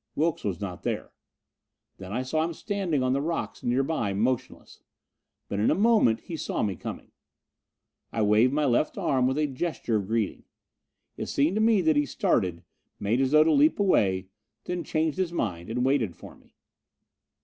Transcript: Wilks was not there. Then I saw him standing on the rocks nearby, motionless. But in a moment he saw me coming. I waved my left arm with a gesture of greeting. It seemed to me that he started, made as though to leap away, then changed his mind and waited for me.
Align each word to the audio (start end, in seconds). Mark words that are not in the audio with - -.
Wilks 0.15 0.43
was 0.43 0.59
not 0.59 0.81
there. 0.81 1.11
Then 1.99 2.11
I 2.11 2.23
saw 2.23 2.43
him 2.43 2.55
standing 2.55 3.03
on 3.03 3.13
the 3.13 3.21
rocks 3.21 3.61
nearby, 3.61 4.13
motionless. 4.15 4.81
But 5.47 5.59
in 5.59 5.69
a 5.69 5.75
moment 5.75 6.21
he 6.21 6.35
saw 6.37 6.63
me 6.63 6.75
coming. 6.75 7.11
I 8.11 8.23
waved 8.23 8.51
my 8.51 8.65
left 8.65 8.97
arm 8.97 9.27
with 9.27 9.37
a 9.37 9.45
gesture 9.45 9.97
of 9.97 10.07
greeting. 10.07 10.45
It 11.17 11.27
seemed 11.27 11.53
to 11.57 11.61
me 11.61 11.81
that 11.81 11.97
he 11.97 12.07
started, 12.07 12.63
made 12.99 13.21
as 13.21 13.29
though 13.29 13.43
to 13.43 13.51
leap 13.51 13.79
away, 13.79 14.29
then 14.63 14.83
changed 14.83 15.19
his 15.19 15.31
mind 15.31 15.69
and 15.69 15.85
waited 15.85 16.15
for 16.15 16.33
me. 16.35 16.55